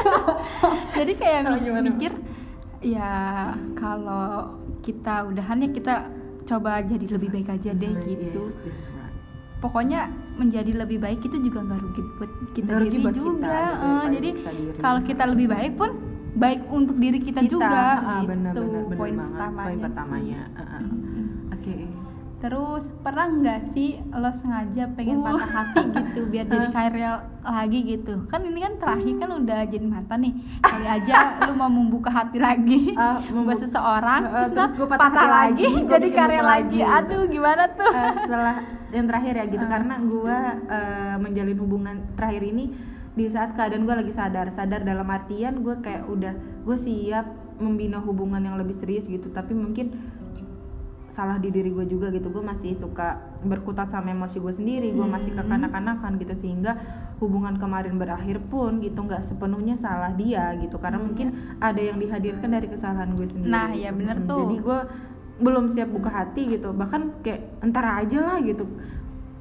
[0.94, 1.40] jadi kayak
[1.82, 2.12] mikir
[2.80, 3.12] ya
[3.74, 5.94] kalau kita udahan ya kita
[6.50, 9.14] coba jadi lebih baik aja deh Nah, gitu yes, that's right.
[9.58, 10.00] pokoknya
[10.34, 13.70] menjadi lebih baik itu juga nggak rugi buat kita rugi diri buat kita, juga Eh,
[13.70, 14.30] daripada jadi
[14.76, 15.90] kalau kita lebih baik pun
[16.32, 19.30] baik untuk diri kita, Kita, juga gitu bener, bener, bener poin banget.
[19.30, 20.80] pertamanya poin pertamanya ah, ah.
[22.40, 25.24] Terus pernah nggak sih lo sengaja pengen Uh.
[25.28, 26.96] patah hati gitu biar jadi karir
[27.40, 28.24] lagi gitu?
[28.26, 30.34] Kan ini kan terakhir kan udah jadi mantan nih.
[30.64, 35.04] Kali aja lu mau membuka hati lagi Ah, buat seseorang Uh, terus, terus gua patah
[35.04, 36.40] patah, hati lagi, lagi, jadi buku lagi.
[36.42, 37.92] lagi, aduh gimana tuh?
[37.92, 38.56] Eh, setelah
[38.90, 39.70] yang terakhir ya gitu Ah.
[39.70, 40.38] karena gue
[41.20, 42.64] menjalin hubungan terakhir ini
[43.10, 44.48] di saat keadaan gue lagi sadar.
[44.50, 47.26] Sadar dalam artian gue kayak udah gue siap
[47.56, 49.28] membina hubungan yang lebih serius gitu.
[49.28, 50.09] Tapi mungkin
[51.10, 52.26] salah di diri gue juga gitu.
[52.26, 55.42] Gue masih suka berkutat sama emosi gue sendiri gue masih Hmm.
[55.42, 56.34] kekanak-kanakan gitu.
[56.36, 56.78] Sehingga
[57.18, 60.78] hubungan kemarin berakhir pun gitu nggak sepenuhnya salah dia gitu.
[60.78, 63.50] Karena mungkin ada yang dihadirkan dari kesalahan gue sendiri.
[63.50, 64.40] Nah, ya bener Mm, tuh.
[64.44, 64.78] jadi gue
[65.40, 66.70] belum siap buka hati gitu.
[66.70, 68.64] Bahkan kayak entar aja lah gitu.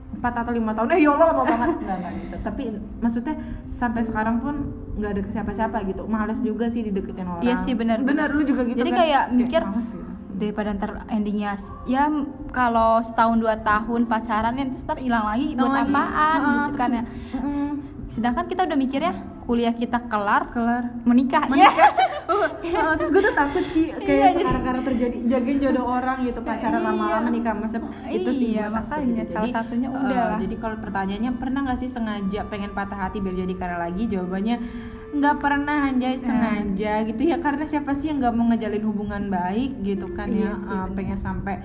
[0.10, 1.70] Empat atau lima tahun eh ya Allah lama banget?
[1.80, 2.36] Nggak nggak gitu.
[2.42, 2.64] Tapi
[2.98, 4.56] maksudnya sampai sekarang pun
[4.98, 6.04] nggak ada siapa-siapa gitu.
[6.06, 7.40] Males juga sih dideketin orang.
[7.40, 9.00] Iya sih, benar, benar lu juga gitu Jadi kan?
[9.00, 10.09] kayak mikir, gitu.
[10.40, 12.08] Daripada ntar endingnya ya
[12.50, 15.92] kalau setahun dua tahun pacaran ya terus ntar hilang lagi buat Lagi.
[15.92, 17.04] apaan Heeh, gitu kan ya
[17.36, 17.68] Mm-mm.
[18.10, 21.90] sedangkan kita udah mikirnya kuliah kita kelar kelar menikah, menikah ya
[22.80, 26.18] Oh, terus gue tuh takut sih Iya, kayak jadi- sekarang karena terjadi jagain jodoh orang
[26.22, 26.86] gitu pacaran Iya.
[26.86, 29.34] lama-lama nikah masa itu sih Iya, makanya gitu.
[29.34, 30.40] salah satunya eh, udah lah.
[30.40, 34.56] jadi kalau pertanyaannya pernah nggak sih sengaja pengen patah hati biar jadi karya lagi jawabannya
[35.12, 36.24] nggak pernah anjay Iya.
[36.24, 40.38] sengaja gitu ya karena siapa sih yang nggak mau ngejalin hubungan baik gitu kan Iya
[40.40, 40.94] ya sih, Eh, bener.
[40.94, 41.56] pengen sampai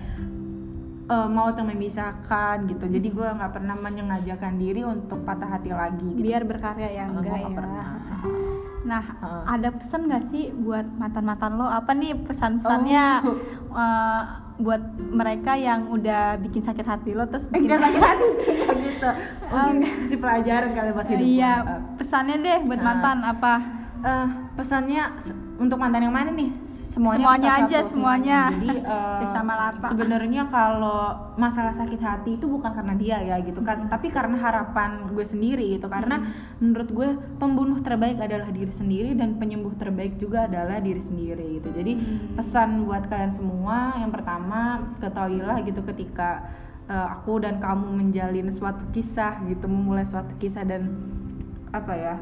[1.05, 6.01] eh, maut yang memisahkan gitu jadi gue nggak pernah menyengajakan diri untuk patah hati lagi
[6.07, 6.23] gitu.
[6.23, 7.87] biar berkarya ya Eh, enggak nggak ya pernah.
[8.83, 9.43] nah Heeh.
[9.51, 13.37] ada pesan gak sih buat mantan-mantan lo apa nih pesan-pesannya Oh.
[13.75, 14.23] eh,
[14.55, 18.29] buat mereka yang udah bikin sakit hati lo terus bikin sakit hati.
[18.85, 19.11] Gitu.
[19.51, 21.53] Mungkin si pelajaran kali buat hidup iya
[21.97, 22.87] pesannya deh buat Nah.
[22.87, 23.55] mantan apa?
[24.01, 25.03] Eh, pesannya
[25.57, 26.51] untuk mantan yang mana nih
[26.95, 28.41] semuanya Semuanya aja, satu, semuanya.
[28.55, 28.69] jadi
[29.27, 29.87] Bisa sama rata.
[29.91, 31.01] sebenarnya kalau
[31.35, 33.91] masalah sakit hati itu bukan karena dia ya gitu kan.
[33.91, 35.91] Tapi karena harapan gue sendiri gitu.
[35.91, 36.23] Karena
[36.63, 37.09] menurut gue
[37.43, 41.75] pembunuh terbaik adalah diri sendiri dan penyembuh terbaik juga adalah diri sendiri gitu.
[41.75, 41.93] Jadi
[42.39, 46.47] pesan buat kalian semua yang pertama ketahuilah gitu ketika
[46.87, 50.95] eh, aku dan kamu menjalin suatu kisah gitu memulai suatu kisah dan
[51.75, 52.15] apa ya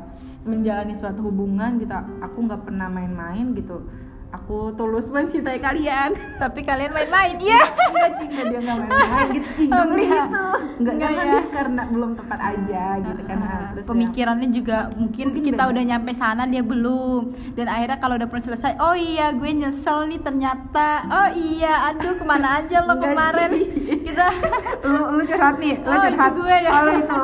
[0.48, 1.92] menjalani suatu hubungan gitu
[2.24, 3.84] aku nggak pernah main-main gitu
[4.32, 6.10] aku tulus mencintai kalian.
[6.42, 7.62] Tapi kalian main-main iya.
[7.62, 9.28] Enggak cinta dia nggak main-main.
[9.32, 10.26] Gitu Oh, Tinggal enggak.
[10.26, 10.44] gitu.
[10.74, 11.30] enggak Enggak karena ya.
[11.30, 13.36] dia karena belum tepat aja gitu kan.
[13.38, 15.70] Nah, terus ya, pemikirannya juga mungkin, Mungkin kita beda.
[15.70, 17.22] udah nyampe sana dia belum.
[17.52, 20.88] Dan akhirnya kalau udah pernah selesai oh iya gue nyesel nih ternyata.
[21.04, 23.50] Oh iya aduh ke mana aja lo kemarin?
[24.02, 24.26] Kita
[24.82, 26.32] lu lu curhat nih lu Oh, curhat.
[26.32, 26.70] gue ya.
[26.72, 27.20] kalau itu.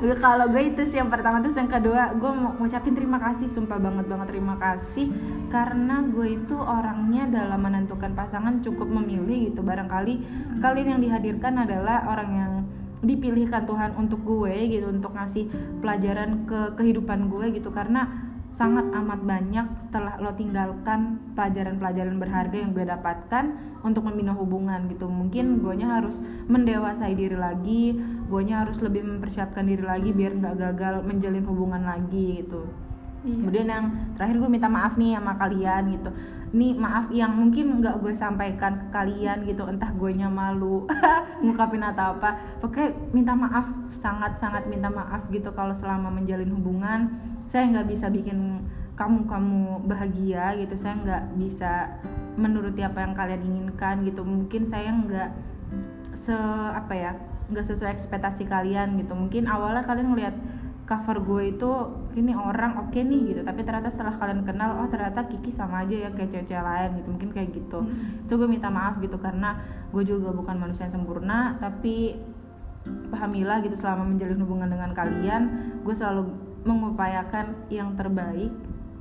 [0.00, 3.46] Gue- kalau gue itu sih yang pertama terus yang kedua gue mau ngucapin terima kasih
[3.48, 5.06] sumpah banget banget terima kasih.
[5.48, 9.60] Karena gue itu orangnya dalam menentukan pasangan cukup memilih gitu.
[9.60, 10.24] Barangkali
[10.64, 12.52] kalian yang dihadirkan adalah orang yang
[13.00, 15.48] dipilihkan Tuhan untuk gue gitu untuk ngasih
[15.80, 17.72] pelajaran ke kehidupan gue gitu.
[17.72, 23.44] Karena sangat amat banyak setelah lo tinggalkan pelajaran-pelajaran berharga yang gue dapatkan
[23.86, 25.06] untuk membina hubungan gitu.
[25.06, 26.18] Mungkin gue harus
[26.50, 27.94] mendewasai diri lagi
[28.30, 32.70] gue harus lebih mempersiapkan diri lagi biar nggak gagal menjalin hubungan lagi gitu
[33.20, 33.36] Iya.
[33.36, 33.84] kemudian yang
[34.16, 36.10] terakhir gue minta maaf nih sama kalian gitu.
[36.56, 40.88] Nih maaf yang mungkin nggak gue sampaikan ke kalian gitu entah gue malu
[41.44, 42.40] ngungkapin atau apa.
[42.64, 43.68] Pokoknya minta maaf
[44.00, 47.12] sangat sangat minta maaf gitu kalau selama menjalin hubungan.
[47.52, 48.64] Saya nggak bisa bikin
[48.96, 50.80] kamu kamu bahagia gitu.
[50.80, 51.72] Saya nggak bisa
[52.40, 54.24] menuruti apa yang kalian inginkan gitu.
[54.24, 55.30] Mungkin saya nggak
[56.16, 56.36] se
[56.72, 57.12] apa ya
[57.52, 59.12] nggak sesuai ekspektasi kalian gitu.
[59.12, 60.36] Mungkin awalnya kalian ngelihat
[60.90, 61.70] cover gue itu
[62.18, 63.40] ini orang oke nih gitu.
[63.46, 67.08] Tapi ternyata setelah kalian kenal oh ternyata Kiki sama aja ya kayak cewek-cewek lain gitu.
[67.14, 67.78] Mungkin kayak gitu.
[68.26, 69.62] Itu gue minta maaf gitu karena
[69.94, 72.18] gue juga bukan manusia yang sempurna tapi
[73.14, 75.42] pahamilah gitu selama menjalin hubungan dengan kalian
[75.86, 76.26] gue selalu
[76.66, 78.50] mengupayakan yang terbaik.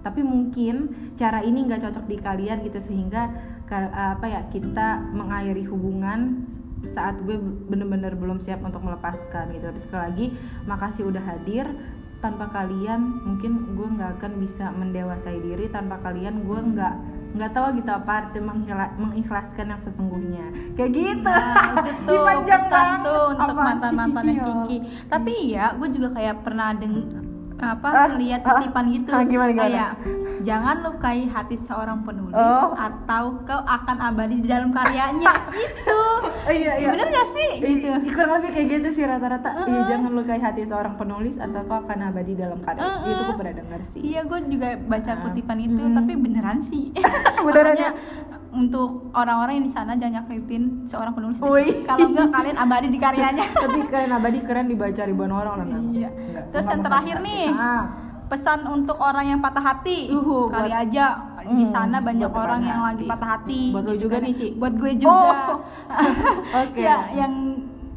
[0.06, 3.34] Tapi mungkin cara ini nggak cocok di kalian gitu sehingga
[3.94, 6.46] apa ya kita mengakhiri hubungan
[6.86, 7.36] saat gue
[7.68, 9.68] bener-bener belum siap untuk melepaskan gitu.
[9.68, 10.26] Tapi sekali lagi
[10.66, 11.68] makasih udah hadir.
[12.20, 15.72] Tanpa kalian mungkin gue nggak akan bisa mendewasai diri.
[15.72, 16.96] Tanpa kalian gue nggak
[17.30, 20.46] nggak tahu gitu apa arti mengikhla, mengikhlaskan yang sesungguhnya.
[20.76, 21.30] Kayak gitu.
[21.32, 24.46] Nah, itu tuh pesan tuh untuk mantan mantan yang ya?
[24.68, 26.96] Kiki tapi ya gue juga kayak pernah deng
[27.60, 29.12] apa Ah, lihat ah, kutipan gitu.
[29.12, 29.64] Ah, gimana, gimana?
[29.68, 29.90] kayak
[30.42, 32.72] jangan lukai hati seorang penulis Oh.
[32.72, 37.86] atau kau akan abadi di dalam karyanya itu Oh, iya iya bener gak sih gitu
[37.86, 41.80] Iya, kurang lebih kayak gitu sih rata-rata Iya jangan lukai hati seorang penulis atau kau
[41.80, 43.06] akan abadi dalam karya Uh-uh.
[43.06, 45.18] itu gue pernah dengar sih Iya, gue juga baca Ah.
[45.22, 45.94] kutipan itu, Hmm.
[45.94, 46.90] tapi beneran sih.
[47.46, 47.92] Beneran Makanya ya?
[48.52, 51.38] untuk orang-orang yang di sana jangan nyakitin seorang penulis.
[51.84, 53.46] Kalau enggak kalian abadi di karyanya.
[53.64, 55.82] tapi kalian abadi keren dibaca ribuan orang lah?
[55.88, 56.10] Iya.
[56.50, 57.46] Terus yang terakhir nih.
[57.50, 57.84] Ah.
[58.30, 60.08] Pesan untuk orang yang patah hati.
[60.08, 61.06] Uhu, Kali buat- aja
[61.42, 63.62] di Hmm, sana banyak buat orang yang lagi patah hati.
[63.70, 64.24] Buat lo gitu juga kan.
[64.24, 64.48] nih, Ci?
[64.56, 65.18] Buat gue juga.
[65.18, 65.58] Oh.
[66.62, 66.80] Oke.
[66.80, 67.34] ya, yang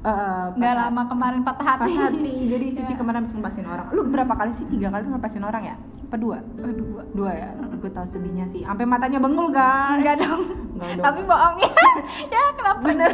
[0.02, 1.94] Eh, nggak patah- lama kemarin patah patah hati.
[1.94, 2.98] hati jadi Suci Ya.
[2.98, 6.42] kemarin habis ngepasin orang lu berapa kali sih tiga kali ngepasin orang ya apa dua
[6.58, 10.42] Aduh, gua- dua ya gue tahu sedihnya sih sampai matanya bengul guys Enggak dong.
[10.74, 11.04] Enggak dong.
[11.06, 11.70] Tapi bohongnya.
[12.34, 12.80] ya kenapa?
[12.82, 13.10] bener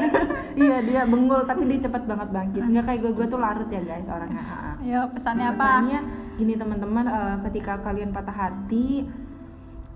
[0.57, 3.83] iya dia bengul tapi dia cepet banget bangkit nggak kayak gue gue tuh larut ya
[3.83, 4.57] guys orangnya ha.
[4.81, 5.61] Ayo pesannya apa?
[5.61, 6.01] Pesannya
[6.39, 9.05] ini teman-teman eh, ketika kalian patah hati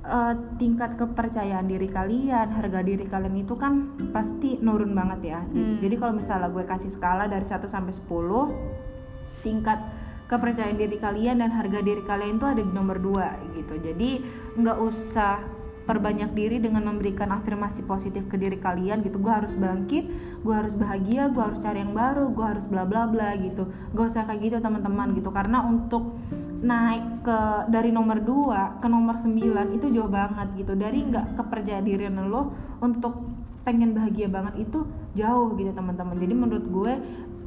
[0.02, 5.40] eh, tingkat kepercayaan diri kalian, harga diri kalian itu kan pasti nurun banget ya.
[5.40, 5.78] Hmm.
[5.78, 9.78] Jadi kalau misalnya gue kasih skala dari 1 sampai 10 tingkat
[10.26, 13.74] kepercayaan diri kalian dan harga diri kalian itu ada di nomor 2 gitu.
[13.78, 14.10] Jadi
[14.58, 19.18] nggak usah perbanyak diri dengan memberikan afirmasi positif ke diri kalian gitu.
[19.18, 20.04] Gue harus bangkit
[20.42, 23.70] gue harus bahagia gue harus cari yang baru gue harus bla bla bla gitu.
[23.94, 25.30] Gak usah kayak gitu teman-teman gitu.
[25.30, 26.18] Karena untuk
[26.62, 27.38] naik ke
[27.74, 29.34] dari nomor 2 ke nomor 9
[29.74, 30.78] itu jauh banget gitu.
[30.78, 33.18] Dari nggak kepercayaan diri lo untuk
[33.62, 34.86] pengen bahagia banget itu
[35.18, 36.14] jauh gitu teman-teman.
[36.18, 36.92] Jadi menurut gue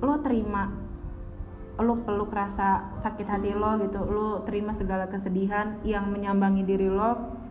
[0.03, 0.71] lo terima
[1.75, 4.03] lo peluk rasa sakit hati lo gitu.
[4.03, 7.43] Lo terima segala kesedihan yang menyambangi diri lo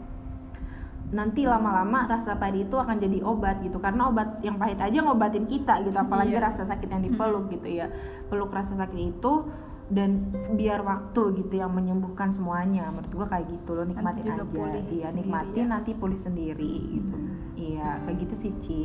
[1.14, 5.46] nanti lama-lama rasa pahit itu akan jadi obat gitu karena obat yang pahit aja ngobatin
[5.46, 6.42] kita gitu apalagi Iya.
[6.42, 7.86] rasa sakit yang dipeluk gitu ya
[8.26, 9.32] peluk rasa sakit itu
[9.84, 14.44] dan biar waktu gitu yang menyembuhkan semuanya menurut gua kayak gitu lo nikmatin juga aja
[14.48, 15.70] pulih iya nikmatin ya.
[15.70, 17.16] nanti pulih sendiri gitu
[17.54, 18.80] iya kayak gitu sih Ci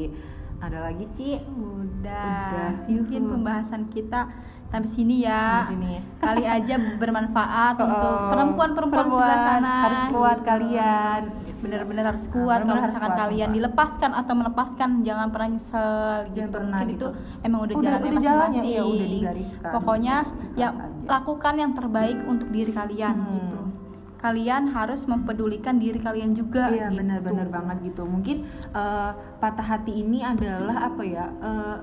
[0.60, 2.52] ada lagi Ci Udah.
[2.52, 2.70] Udah.
[2.86, 3.32] Mungkin Yuhu.
[3.32, 4.28] pembahasan kita
[4.70, 5.66] sampai sini ya.
[5.66, 5.94] Sampai sini.
[6.20, 9.74] Kali aja bermanfaat Oh, untuk perempuan-perempuan sebelah sana.
[9.82, 10.46] harus kuat gitu.
[10.46, 11.22] kalian.
[11.60, 12.60] Bener-bener harus Nah, kuat.
[12.62, 15.92] Kalau misalkan kuat, kalian dilepaskan atau melepaskan, jangan pernah nyesel
[16.24, 16.36] gitu.
[16.38, 17.08] Jangan pernah Mungkin gitu.
[17.10, 18.16] itu emang udah, Udah- jalannya
[18.56, 18.70] masing-masing.
[18.70, 19.72] ya udah digariskan.
[19.74, 20.16] Pokoknya
[20.56, 20.86] ya aja.
[21.10, 23.34] lakukan yang terbaik untuk diri kalian Hmm.
[23.34, 23.60] gitu.
[24.20, 26.68] Kalian harus mempedulikan diri kalian juga.
[26.68, 27.00] Iya gitu.
[27.00, 28.04] benar-benar banget gitu.
[28.04, 31.26] Mungkin eh, patah hati ini adalah apa ya?
[31.40, 31.78] eh,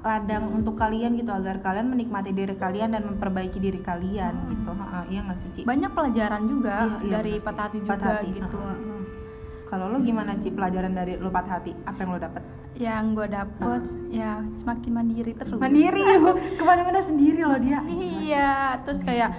[0.00, 4.70] ladang untuk kalian gitu agar kalian menikmati diri kalian dan memperbaiki diri kalian gitu.
[4.72, 5.60] Ha, iya nggak sih Ci?
[5.62, 8.56] Banyak pelajaran juga Iya, iya, dari patah hati juga Patah hati, gitu.
[8.56, 8.72] ha.
[9.66, 11.72] Kalau lo gimana Ci pelajaran dari lo patah hati?
[11.84, 12.42] Apa yang lo dapet?
[12.74, 15.52] Yang gue dapet ya semakin mandiri terus.
[15.54, 16.02] Mandiri,
[16.58, 17.84] ke mana-mana sendiri loh dia.
[17.86, 18.50] Iya,
[18.82, 19.30] terus kayak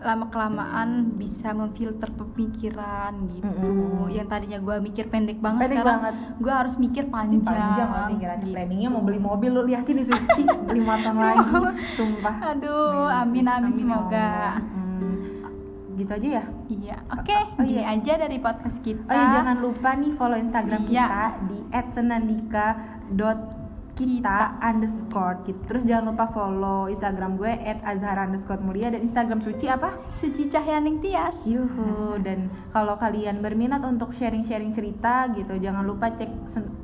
[0.00, 3.46] lama kelamaan bisa memfilter pemikiran gitu.
[3.46, 4.08] Mm-mm.
[4.08, 6.00] Yang tadinya gue mikir pendek banget Pendek sekarang
[6.36, 7.44] gue harus mikir panjang.
[7.44, 8.54] panjang lah pikirannya gitu.
[8.54, 10.42] planningnya mau beli mobil lo liatin nih Suci
[10.76, 11.48] lima tahun lagi
[11.92, 14.30] sumpah Aduh, amin, amin, ya semoga.
[14.58, 15.14] Hmm,
[15.94, 17.36] gitu aja ya Iya, oke.
[17.52, 17.92] Oh, Gini iya.
[17.92, 19.04] aja dari podcast kita.
[19.04, 21.04] oh ya jangan lupa nih follow instagram Iya.
[21.04, 21.58] kita di
[24.00, 25.60] @senandika.kita underscore gitu.
[25.68, 27.52] terus jangan lupa follow instagram gue
[27.84, 31.44] @azhar underscore mulia dan instagram Suci apa Suci Cahyaning Tias.
[31.44, 36.32] Yuhu dan kalau kalian berminat untuk sharing-sharing cerita gitu jangan lupa cek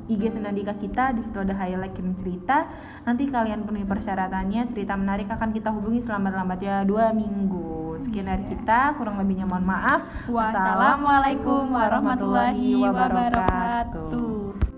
[0.07, 2.69] IG Senandika kita di situ ada highlight kirim cerita
[3.03, 8.93] nanti kalian penuhi persyaratannya cerita menarik akan kita hubungi selambat-lambatnya dua minggu sekian dari kita
[8.95, 14.76] kurang lebihnya mohon maaf Wassalamualaikum warahmatullahi wabarakatuh.